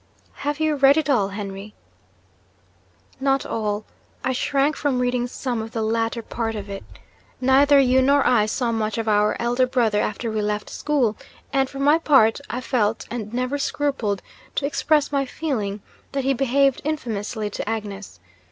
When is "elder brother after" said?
9.39-10.31